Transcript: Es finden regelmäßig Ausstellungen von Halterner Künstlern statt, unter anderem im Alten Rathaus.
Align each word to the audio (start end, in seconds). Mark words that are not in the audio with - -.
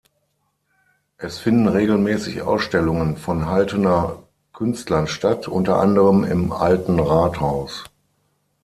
Es 1.17 1.37
finden 1.37 1.67
regelmäßig 1.67 2.41
Ausstellungen 2.41 3.17
von 3.17 3.45
Halterner 3.45 4.23
Künstlern 4.51 5.05
statt, 5.05 5.47
unter 5.47 5.77
anderem 5.77 6.23
im 6.23 6.51
Alten 6.51 6.99
Rathaus. 6.99 7.83